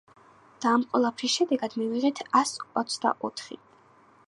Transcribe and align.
და 0.63 0.71
ამ 0.77 0.85
ყველაფრის 0.93 1.35
შედეგად 1.41 1.77
მივიღეთ 1.83 2.23
ას 2.41 2.57
ოცდაოთხი. 2.83 3.63